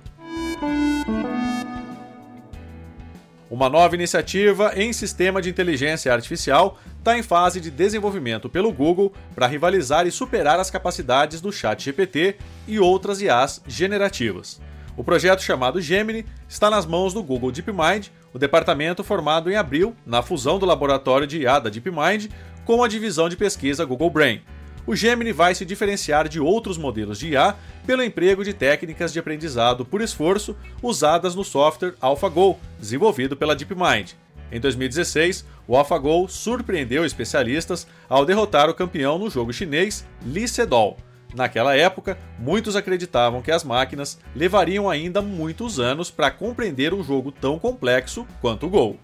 Uma 3.49 3.69
nova 3.69 3.95
iniciativa 3.95 4.73
em 4.75 4.93
sistema 4.93 5.41
de 5.41 5.49
inteligência 5.49 6.12
artificial 6.12 6.79
está 6.99 7.17
em 7.17 7.23
fase 7.23 7.61
de 7.61 7.71
desenvolvimento 7.71 8.49
pelo 8.49 8.73
Google 8.73 9.12
para 9.37 9.47
rivalizar 9.47 10.05
e 10.05 10.11
superar 10.11 10.59
as 10.59 10.69
capacidades 10.69 11.41
do 11.41 11.53
ChatGPT 11.53 12.37
e 12.67 12.81
outras 12.81 13.21
IAs 13.21 13.62
generativas. 13.69 14.61
O 14.97 15.05
projeto 15.05 15.43
chamado 15.43 15.81
Gemini 15.81 16.26
está 16.49 16.69
nas 16.69 16.87
mãos 16.87 17.15
do 17.15 17.23
Google 17.23 17.53
DeepMind, 17.53 18.09
o 18.33 18.38
departamento 18.38 19.05
formado 19.05 19.49
em 19.49 19.55
abril 19.55 19.95
na 20.05 20.23
fusão 20.23 20.59
do 20.59 20.67
laboratório 20.67 21.26
de 21.26 21.43
IA 21.43 21.61
da 21.61 21.71
DeepMind 21.71 22.29
com 22.65 22.83
a 22.83 22.88
divisão 22.88 23.29
de 23.29 23.37
pesquisa 23.37 23.85
Google 23.85 24.11
Brain. 24.11 24.43
O 24.87 24.95
Gemini 24.95 25.33
vai 25.33 25.52
se 25.52 25.64
diferenciar 25.64 26.28
de 26.28 26.38
outros 26.38 26.78
modelos 26.78 27.19
de 27.19 27.31
IA 27.31 27.57
pelo 27.85 28.05
emprego 28.05 28.45
de 28.45 28.55
técnicas 28.55 29.12
de 29.12 29.19
aprendizado 29.19 29.85
por 29.85 30.00
esforço 30.00 30.57
usadas 30.81 31.35
no 31.35 31.43
software 31.43 31.95
AlphaGo, 32.00 32.57
desenvolvido 32.78 33.37
pela 33.37 33.57
DeepMind. 33.57 34.12
Em 34.52 34.61
2016, 34.61 35.45
o 35.66 35.76
AlphaGo 35.76 36.28
surpreendeu 36.28 37.05
especialistas 37.05 37.85
ao 38.09 38.25
derrotar 38.25 38.71
o 38.71 38.75
campeão 38.75 39.19
no 39.19 39.28
jogo 39.28 39.52
chinês 39.52 40.07
Lee 40.25 40.47
Sedol. 40.47 40.97
Naquela 41.35 41.76
época, 41.76 42.16
muitos 42.38 42.76
acreditavam 42.76 43.43
que 43.43 43.50
as 43.50 43.64
máquinas 43.64 44.21
levariam 44.37 44.88
ainda 44.88 45.21
muitos 45.21 45.80
anos 45.80 46.13
para 46.13 46.30
compreender 46.30 46.95
um 46.95 47.02
jogo 47.02 47.32
tão 47.32 47.58
complexo 47.58 48.25
quanto 48.41 48.67
o 48.67 48.71
Go. 48.71 48.97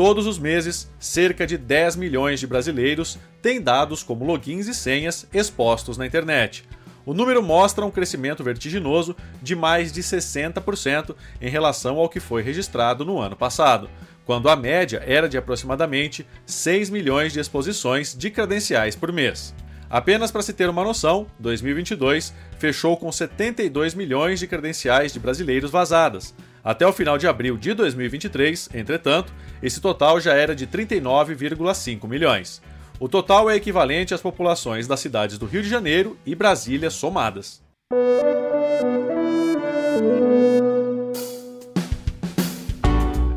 Todos 0.00 0.26
os 0.26 0.38
meses, 0.38 0.90
cerca 0.98 1.46
de 1.46 1.58
10 1.58 1.96
milhões 1.96 2.40
de 2.40 2.46
brasileiros 2.46 3.18
têm 3.42 3.60
dados 3.60 4.02
como 4.02 4.24
logins 4.24 4.66
e 4.66 4.72
senhas 4.72 5.26
expostos 5.30 5.98
na 5.98 6.06
internet. 6.06 6.64
O 7.04 7.12
número 7.12 7.42
mostra 7.42 7.84
um 7.84 7.90
crescimento 7.90 8.42
vertiginoso 8.42 9.14
de 9.42 9.54
mais 9.54 9.92
de 9.92 10.02
60% 10.02 11.14
em 11.38 11.50
relação 11.50 11.98
ao 11.98 12.08
que 12.08 12.18
foi 12.18 12.40
registrado 12.40 13.04
no 13.04 13.18
ano 13.18 13.36
passado 13.36 13.90
quando 14.24 14.48
a 14.48 14.56
média 14.56 15.02
era 15.06 15.28
de 15.28 15.36
aproximadamente 15.36 16.26
6 16.46 16.88
milhões 16.88 17.34
de 17.34 17.40
exposições 17.40 18.16
de 18.16 18.30
credenciais 18.30 18.96
por 18.96 19.12
mês. 19.12 19.54
Apenas 19.90 20.30
para 20.30 20.42
se 20.42 20.52
ter 20.52 20.70
uma 20.70 20.84
noção, 20.84 21.26
2022 21.40 22.32
fechou 22.60 22.96
com 22.96 23.10
72 23.10 23.92
milhões 23.94 24.38
de 24.38 24.46
credenciais 24.46 25.12
de 25.12 25.18
brasileiros 25.18 25.72
vazadas. 25.72 26.32
Até 26.62 26.86
o 26.86 26.92
final 26.92 27.18
de 27.18 27.26
abril 27.26 27.58
de 27.58 27.74
2023, 27.74 28.68
entretanto, 28.72 29.32
esse 29.60 29.80
total 29.80 30.20
já 30.20 30.32
era 30.32 30.54
de 30.54 30.64
39,5 30.64 32.06
milhões. 32.06 32.62
O 33.00 33.08
total 33.08 33.50
é 33.50 33.56
equivalente 33.56 34.14
às 34.14 34.20
populações 34.20 34.86
das 34.86 35.00
cidades 35.00 35.38
do 35.38 35.46
Rio 35.46 35.62
de 35.62 35.68
Janeiro 35.68 36.16
e 36.24 36.36
Brasília 36.36 36.90
somadas. 36.90 37.60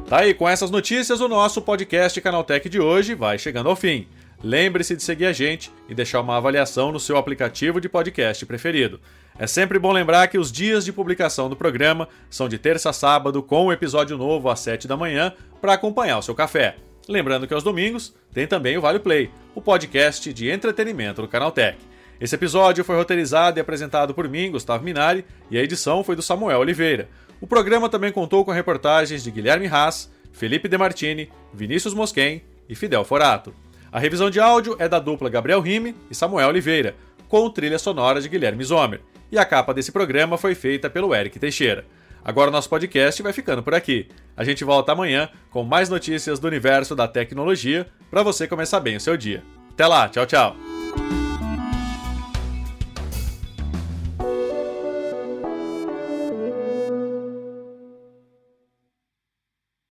Tá 0.07 0.19
aí, 0.19 0.35
com 0.35 0.47
essas 0.47 0.69
notícias, 0.69 1.19
o 1.19 1.27
nosso 1.27 1.59
podcast 1.63 2.21
Canaltech 2.21 2.69
de 2.69 2.79
hoje 2.79 3.15
vai 3.15 3.39
chegando 3.39 3.69
ao 3.69 3.75
fim. 3.75 4.05
Lembre-se 4.43 4.97
de 4.97 5.01
seguir 5.01 5.25
a 5.25 5.31
gente 5.31 5.71
e 5.87 5.95
deixar 5.95 6.19
uma 6.19 6.35
avaliação 6.35 6.91
no 6.91 6.99
seu 6.99 7.15
aplicativo 7.15 7.79
de 7.79 7.87
podcast 7.87 8.45
preferido. 8.45 8.99
É 9.39 9.47
sempre 9.47 9.79
bom 9.79 9.93
lembrar 9.93 10.27
que 10.27 10.37
os 10.37 10.51
dias 10.51 10.83
de 10.83 10.91
publicação 10.91 11.49
do 11.49 11.55
programa 11.55 12.09
são 12.29 12.49
de 12.49 12.57
terça 12.57 12.89
a 12.89 12.93
sábado, 12.93 13.41
com 13.41 13.67
um 13.67 13.71
episódio 13.71 14.17
novo 14.17 14.49
às 14.49 14.59
7 14.59 14.85
da 14.85 14.97
manhã, 14.97 15.33
para 15.61 15.73
acompanhar 15.73 16.17
o 16.17 16.21
seu 16.21 16.35
café. 16.35 16.75
Lembrando 17.07 17.47
que 17.47 17.53
aos 17.53 17.63
domingos 17.63 18.13
tem 18.33 18.45
também 18.45 18.77
o 18.77 18.81
Vale 18.81 18.99
Play, 18.99 19.31
o 19.55 19.61
podcast 19.61 20.33
de 20.33 20.49
entretenimento 20.49 21.21
do 21.21 21.27
Canaltech. 21.27 21.77
Esse 22.19 22.35
episódio 22.35 22.83
foi 22.83 22.97
roteirizado 22.97 23.57
e 23.57 23.61
apresentado 23.61 24.13
por 24.13 24.27
mim, 24.27 24.51
Gustavo 24.51 24.83
Minari, 24.83 25.25
e 25.49 25.57
a 25.57 25.63
edição 25.63 26.03
foi 26.03 26.17
do 26.17 26.21
Samuel 26.21 26.59
Oliveira. 26.59 27.09
O 27.39 27.47
programa 27.47 27.89
também 27.89 28.11
contou 28.11 28.43
com 28.43 28.51
reportagens 28.51 29.23
de 29.23 29.31
Guilherme 29.31 29.67
Haas, 29.67 30.11
Felipe 30.33 30.67
Demartini, 30.67 31.29
Vinícius 31.53 31.93
Mosquen 31.93 32.41
e 32.67 32.75
Fidel 32.75 33.03
Forato. 33.05 33.53
A 33.93 33.99
revisão 33.99 34.27
de 34.27 34.39
áudio 34.39 34.75
é 34.79 34.89
da 34.89 34.97
dupla 34.97 35.29
Gabriel 35.29 35.61
Rime 35.61 35.95
e 36.09 36.15
Samuel 36.15 36.49
Oliveira, 36.49 36.95
com 37.29 37.47
trilha 37.47 37.77
sonora 37.77 38.19
de 38.19 38.27
Guilherme 38.27 38.63
Zomer. 38.63 39.01
E 39.31 39.37
a 39.37 39.45
capa 39.45 39.71
desse 39.71 39.91
programa 39.91 40.35
foi 40.35 40.55
feita 40.55 40.89
pelo 40.89 41.13
Eric 41.13 41.37
Teixeira. 41.37 41.85
Agora 42.25 42.49
o 42.49 42.51
nosso 42.51 42.67
podcast 42.67 43.21
vai 43.21 43.31
ficando 43.31 43.61
por 43.61 43.75
aqui. 43.75 44.07
A 44.35 44.43
gente 44.43 44.63
volta 44.63 44.93
amanhã 44.93 45.29
com 45.51 45.63
mais 45.63 45.89
notícias 45.89 46.39
do 46.39 46.47
universo 46.47 46.95
da 46.95 47.07
tecnologia 47.07 47.85
para 48.09 48.23
você 48.23 48.47
começar 48.47 48.79
bem 48.79 48.95
o 48.95 48.99
seu 48.99 49.15
dia. 49.15 49.43
Até 49.69 49.85
lá, 49.85 50.09
tchau, 50.09 50.25
tchau. 50.25 50.72